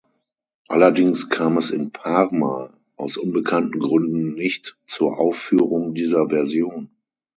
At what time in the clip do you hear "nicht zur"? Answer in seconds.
4.33-5.19